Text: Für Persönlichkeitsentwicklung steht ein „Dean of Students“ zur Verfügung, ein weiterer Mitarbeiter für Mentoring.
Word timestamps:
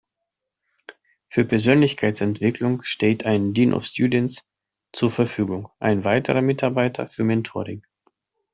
Für 1.29 1.45
Persönlichkeitsentwicklung 1.45 2.81
steht 2.81 3.23
ein 3.27 3.53
„Dean 3.53 3.71
of 3.71 3.85
Students“ 3.85 4.43
zur 4.93 5.11
Verfügung, 5.11 5.69
ein 5.77 6.03
weiterer 6.03 6.41
Mitarbeiter 6.41 7.07
für 7.07 7.23
Mentoring. 7.23 7.83